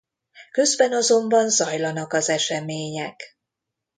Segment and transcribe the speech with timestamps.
[0.51, 3.37] Közben azonban zajlanak az események.